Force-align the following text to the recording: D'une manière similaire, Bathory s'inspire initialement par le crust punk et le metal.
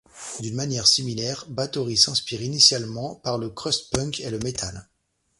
D'une 0.39 0.55
manière 0.55 0.87
similaire, 0.87 1.45
Bathory 1.47 1.95
s'inspire 1.95 2.41
initialement 2.41 3.13
par 3.17 3.37
le 3.37 3.51
crust 3.51 3.91
punk 3.91 4.19
et 4.21 4.31
le 4.31 4.39
metal. 4.39 4.89